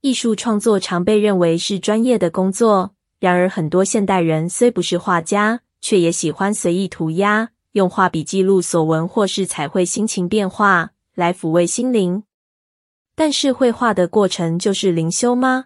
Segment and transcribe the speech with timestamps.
[0.00, 12.22] 艺术创作常被认为是专业的工作，然而很多现代人虽不是画家，却也喜欢随意涂鸦，用画笔记录所闻或是彩绘心情变化，来抚慰心灵。
[13.16, 15.64] 但是绘画的过程就是灵修吗？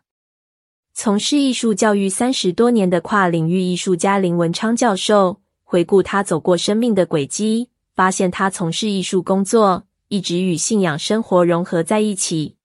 [0.95, 12.57] 从事艺术教育三十多年的跨领域艺术家林文昌教授，回顾他走过生命的轨迹，发现他从事艺术工作一直与信仰生活融合在一起。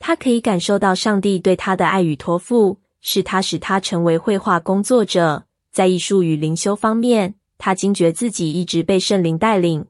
[0.00, 5.44] 他可以感受到上帝对他的爱与托付，是他使他成为绘画工作者。
[5.70, 9.86] 在艺术与灵修方面，他惊觉自己一直被圣灵带领。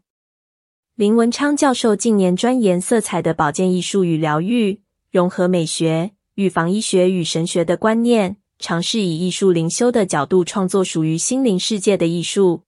[0.96, 6.10] 林文昌教授近年钻研色彩的保健艺术与疗愈，融合美学。
[6.34, 12.62] 预防医学与神学的观念，尝试以艺术灵修的角度创作属于心灵世界的艺术。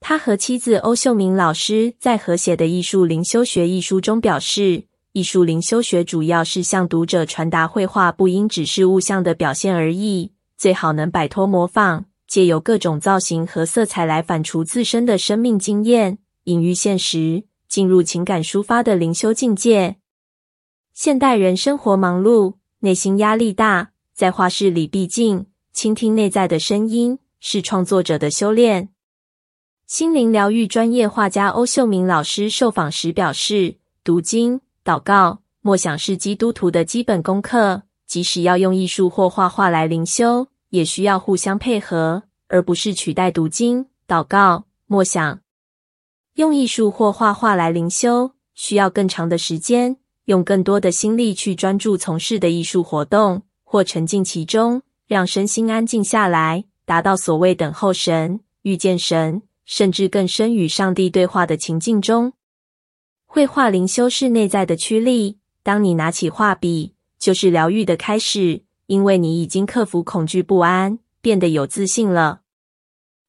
[0.00, 4.84] 他和妻子欧秀明老师在合写的《艺术灵修学》一书中表示，
[5.14, 19.98] 艺术灵修学主要是向读者传达绘画不应只是物象的表现而已，最好能摆脱模仿，借由各种造型和色彩来反刍自身的生命经验，隐喻现实，进入情感抒发的灵修境界。
[20.92, 22.54] 现代人生活忙碌。
[22.80, 28.88] 内心压力大，在画室里闭静，倾听内在的声音，是创作者的修炼。
[29.86, 45.40] 心灵疗愈专业画家欧秀明老师受访时表示：“读经、祷告、默想是基督徒的基本功课，即使要用艺术或画画来灵修，也需要互相配合，而不是取代读经、祷告、默想。
[46.34, 62.32] 用艺术或画画来灵修，需要更长的时间。”用更多的心力去专注从事的艺术活动，或沉浸其中，让身心安静下来，达到所谓等候神、遇见神，甚至更深与上帝对话的情境中。
[63.34, 72.42] 绘画灵修是内在的驱力，当你拿起画笔，就是疗愈的开始，因为你已经克服恐惧不安，变得有自信了。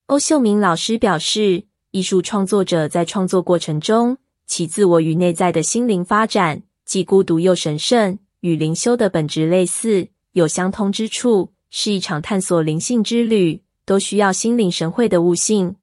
[0.05, 6.61] 欧秀明老师表示，艺术创作者在创作过程中，其自我与内在的心灵发展。
[6.85, 15.77] 既孤独又神圣，与灵修的本质类似，有相通之处，是一场探索灵性之旅，都需要心领神会的悟性。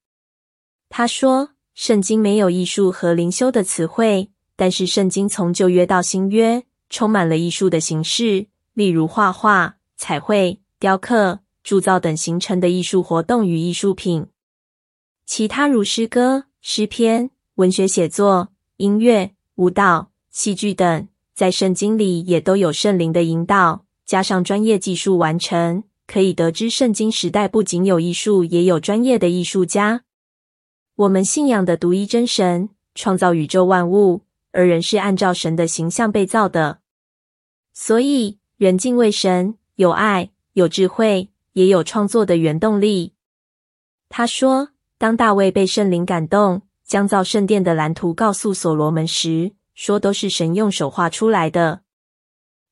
[0.89, 14.27] 他说：“圣经没有艺术和灵修的词汇，但是圣经从旧约到新约，充满了艺术的形式，例如画画、彩绘、雕刻、铸造等形成的艺术活动与艺术品。
[15.25, 30.05] 其他如诗歌、诗篇、文学写作、音乐、舞蹈。”戏剧等，在圣经里也都有圣灵的引导，加上专业技术完成，可以得知圣经时代不仅有艺术，也有专业的艺术家。
[30.97, 36.81] 我们信仰的独一真神创造宇宙万物，而人是按照神的形象被造的，
[37.73, 43.15] 所以人敬畏神，有爱，有智慧，也有创作的原动力。
[44.11, 51.81] 他说，当大卫被圣灵感动，将造圣殿的蓝图告诉所罗门时，说都是神用手画出来的。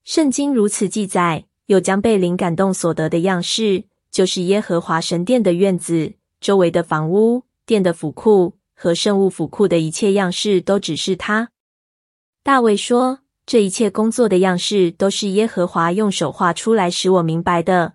[0.04, 11.50] 圣经如此记载，又将被灵感动所得的样式，就是耶和华神殿的院子、周围的房屋、殿的府库和圣物府库的一切样式，都只是他。
[12.42, 17.94] 大卫说：“这一切工作的样式，都是耶和华用手画出来，使我明白的。”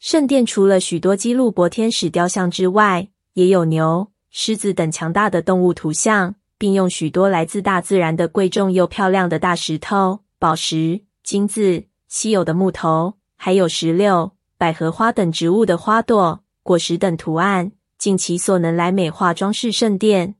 [0.00, 6.36] 圣殿除了许多基路伯天使雕像之外，也有牛、狮子等强大的动物图像。
[6.60, 20.34] 并用许多来自大自然的贵重又漂亮的大石头、宝石、金子、稀有的木头，还有石榴、百合花等植物的花朵、果实等图案，尽其所能来美化装饰圣殿。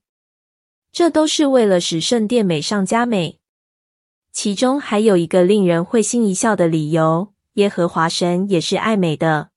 [0.90, 3.38] 这都是为了使圣殿美上加美。
[4.32, 9.50] 其中还有一个令人会心一笑的理由：耶和华神也是爱美的，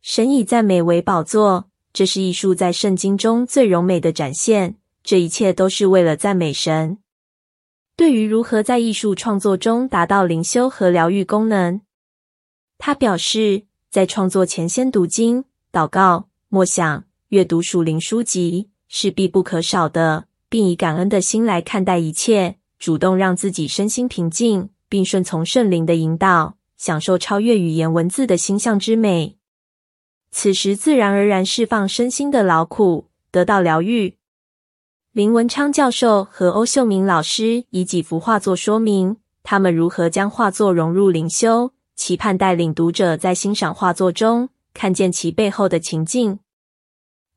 [0.00, 4.76] 神以赞美为宝座，这是艺术在圣经中最柔美的展现。
[5.02, 6.98] 这一切都是为了赞美神。
[7.96, 11.80] 对于如何在艺术创作中达到灵修和疗愈功能，
[12.76, 29.36] 他表示，在创作前先读经、祷告、默想、阅读属灵书籍是必不可少的，并以感恩的心来看待一切，主动让自己身心平静，并顺从圣灵的引导，享受超越语言文字的心象之美。
[30.30, 34.14] 此时自然而然释放身心的劳苦，得到疗愈。
[35.12, 46.38] 林文昌教授和欧秀明老师以几幅画作说明他们如何将画作融入灵修，期盼带领读者在欣赏画作中看见其背后的情境。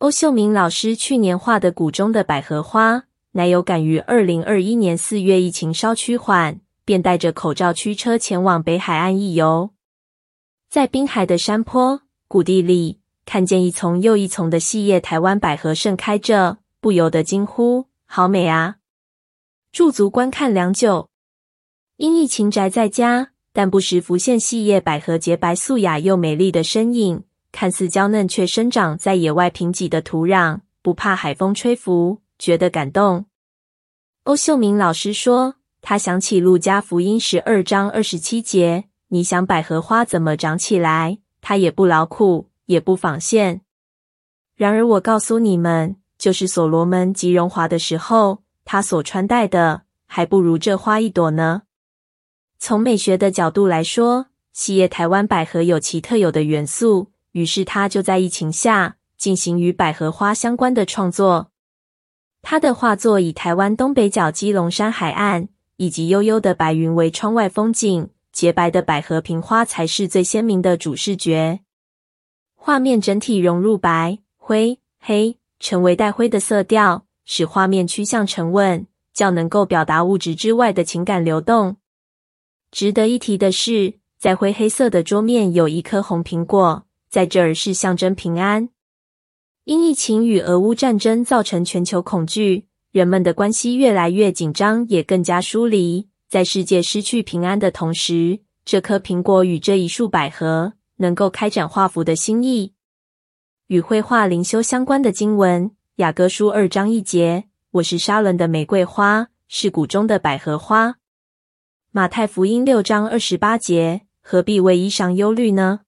[0.02, 3.04] 欧秀明老师去年画的谷中的百合花，
[3.34, 9.70] 乃有感于二零二一年四月疫情稍趋缓，便戴着口罩驱车前往北海岸一游。
[10.72, 18.78] 在滨海的山坡谷地里，看见一丛又一丛的细叶台湾百合盛开着，不由得惊呼：“好美啊！”
[19.72, 21.10] 驻足观看良久，
[21.98, 33.26] 因疫情宅在家，但不时浮现细叶百合洁白素雅又美丽的身影，看似娇嫩，却生长在野外贫瘠的土壤，不怕海风吹拂，觉得感动。
[34.24, 41.20] 欧秀明老师说，他想起路加福音十二章二十七节：“你想百合花怎么长起来？
[41.42, 43.62] 它也不劳苦，也不纺线。
[44.56, 51.64] 然而我告诉你们，就是所罗门极荣华的时候。”他所穿戴的还不如这花一朵呢。
[52.60, 61.52] 从美学的角度来说，细叶台湾百合有其特有的元素，于是他就在疫情下进行与百合花相关的创作。
[62.42, 71.60] 他的画作以台湾东北角基隆山海岸以及悠悠的白云为窗外风景，洁白的百合瓶花才是最鲜明的主视觉。
[72.56, 77.06] 画面整体融入白、灰、黑，成为带灰的色调。
[77.24, 81.78] 使画面趋向沉稳，较能够表达物质之外的情感流动。
[82.72, 88.70] 值得一提的是，在灰黑色的桌面有一颗红苹果，在这儿是象征平安。
[89.66, 96.08] 因疫情与俄乌战争造成全球恐惧，人们的关系越来越紧张，也更加疏离。
[96.30, 102.74] 在世界失去平安的同时，这颗苹果与这一束百合能够开展画福的心意。
[103.68, 105.72] 与绘画灵修相关的经文。
[105.98, 110.96] 雅各书二章一节，我是沙伦的玫瑰花，是谷中的百合花。
[111.92, 115.82] 马太福音六章二十八节，何必为衣裳忧虑呢？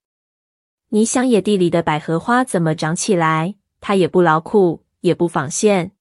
[0.94, 3.56] 你想野地里的百合花怎么长起来？
[3.81, 5.94] 它也不劳苦，也不纺线。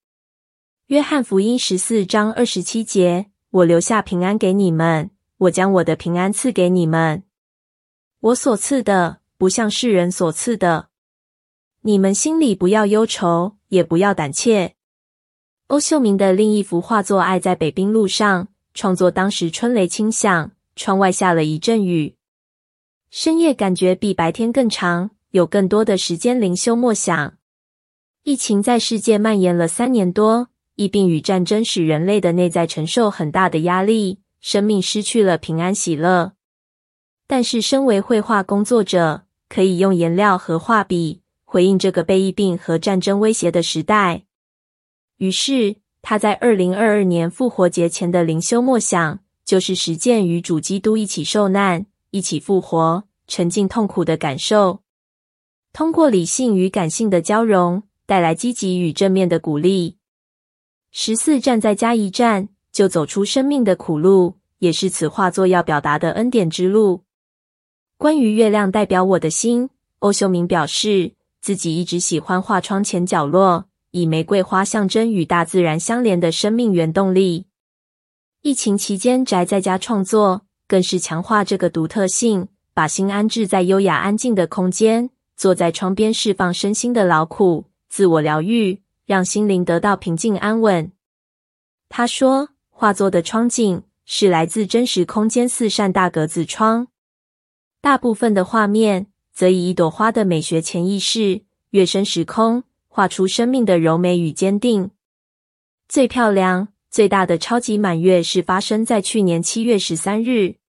[0.88, 5.08] 约翰福音十四章二十七节，我留下平安给你们，
[5.38, 7.22] 我将我的平安赐给你们。
[8.20, 10.88] 我所赐的，不像世人所赐的。
[11.80, 13.56] 你们心里不要忧愁。
[13.68, 14.74] 也不要胆怯。
[15.68, 18.44] 欧秀明的另一幅画作《爱在北滨路上》，
[18.74, 22.14] 创作当时春雷轻响，窗外下了一阵雨，
[23.14, 27.34] 深夜感觉比白天更长，有更多的时间灵修默想。
[28.22, 36.32] 疫情在世界蔓延了三年多，疫病与战争使人类的内在承受很大的压力，生命失去了平安喜乐。
[37.26, 41.20] 但是，身为绘画工作者，可以用颜料和画笔。
[41.44, 44.24] 回应这个被疫病和战争威胁的时代，
[45.18, 54.82] 于是他在二零二二年复活节前的灵修默想，就是实践与主基督一起受难、一起复活、沉浸痛苦的感受，
[55.72, 59.96] 通过理性与感性的交融，带来积极与正面的鼓励。
[60.92, 67.02] 十四站在家一站，就走出生命的苦路，也是此画作要表达的恩典之路。
[67.96, 71.14] 关于月亮代表我的心，欧秀明表示。
[71.42, 77.46] 自己一直喜欢画窗前角落，以玫瑰花象征与大自然相连的生命原动力。
[78.42, 90.90] 疫情期间宅在家创作，更是强化这个独特性，把心安置在优雅安静的空间，坐在窗边释放身心的劳苦，自我疗愈，让心灵得到平静安稳。
[91.90, 96.88] 他说，画作的窗景是来自真实空间四扇大格子窗，
[97.82, 99.08] 大部分的画面。
[99.34, 104.90] 则以一朵花的美学潜意识跃升时空，画出生命的柔美与坚定。
[105.86, 110.61] 最漂亮、最大的超级满月是发生在去年七月十三日。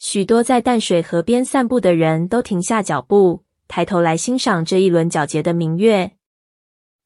[0.00, 6.16] 许多在淡水河边散步的人都停下脚步，抬头来欣赏这一轮皎洁的明月。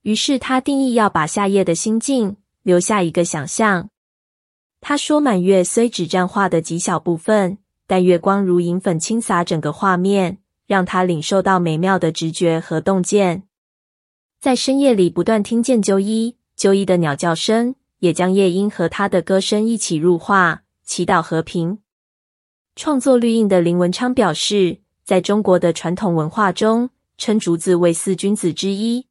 [0.02, 3.90] 于是他定义要把夏夜的心境留下一个想象。
[4.80, 13.42] 他说：“满月虽只占画的极小部分，但月光如银粉倾洒整个画面。”让他领受到美妙的直觉和洞见，
[14.40, 21.83] 在深夜里不断听见啾依啾依的鸟叫声，也将夜莺和他的歌声一起入画，祈祷和平。
[22.76, 29.06] 创作绿印的林文昌表示，在中国的传统文化中，称竹子为四君子之一，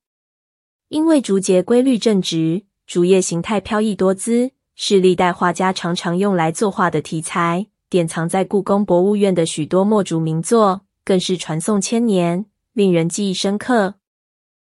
[0.89, 7.67] 因为竹节规律正直，竹叶形态飘逸多姿，是历代画家常常用来作画的题材。
[7.89, 10.81] 典藏在故宫博物院的许多墨竹名作。
[11.05, 13.95] 更是传颂千年，令人记忆深刻。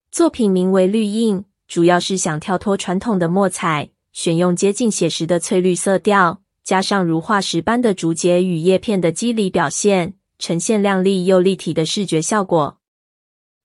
[0.09, 12.77] 作品名为《绿印》，主要是想跳脱传统的墨彩，选用接近写实的翠绿色调，加上如化石般的竹节与叶片的肌理表现，呈现亮丽又立体的视觉效果。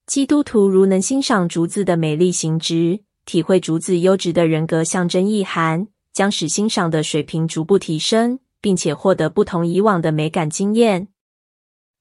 [0.06, 11.08] 基督徒如能欣赏竹子的美丽形质，体会竹子优质的人格象征意涵，将使欣赏的水平逐步提升，并且获得不同以往的美感经验。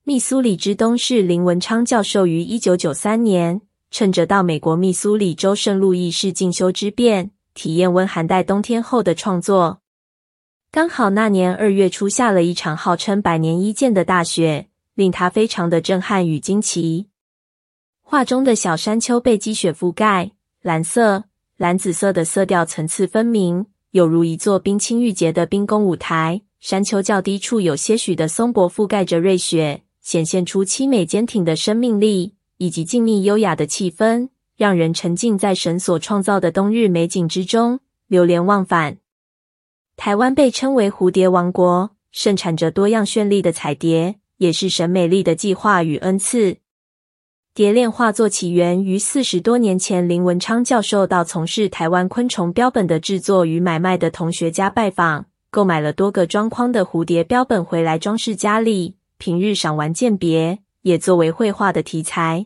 [0.03, 3.61] 密苏里之东是林文昌教授于一九九三年，
[3.91, 9.81] 趁着到美国密苏里州圣路易市进修之便，体验温寒带冬天后的创作。
[10.69, 17.07] 刚好那年二月初下了一场号称百年一见的大雪，令他非常的震撼与惊奇。
[18.01, 20.31] 画中的小山丘被积雪覆盖，
[20.61, 21.23] 蓝色、
[21.55, 26.41] 蓝紫色的色调层次分明，有如一座冰清玉洁的冰宫舞台。
[26.59, 32.33] 山丘较低处有些许的松柏覆盖着瑞雪，显现出凄美坚挺的生命力。
[32.57, 38.97] 以及静谧优雅的气氛，让人沉浸在神所创造的冬日美景之中，流连忘返。
[39.97, 46.57] 台湾被称为蝴蝶王国，盛产着多样绚丽的彩蝶，也是神美丽的计划与恩赐。
[47.53, 60.59] 蝶恋画作起源于四十多年前，林文昌教授到从事台湾昆虫标本的制作与买卖的同学家拜访，购买了多个装框的蝴蝶标本回来装饰家里，平日赏玩鉴别。
[60.83, 62.45] 也作为绘画的题材。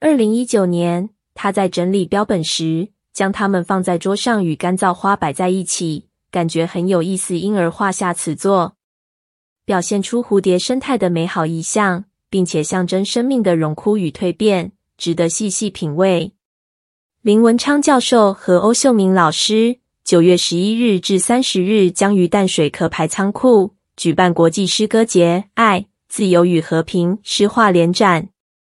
[0.00, 8.74] 二零一九年，他在整理标本时，将它们放在桌上与干燥花摆在一起，感觉很有意思，因而画下此作，
[9.64, 16.32] 表现出蝴蝶生态的美好意象，并且象征生命的荣枯与蜕变，值得细细品味。
[17.22, 25.86] 林文昌教授和欧秀明老师九月十一日至三十日将于淡水壳牌仓库举办国际诗歌节，爱。
[26.06, 28.33] 自由与和平诗画联展。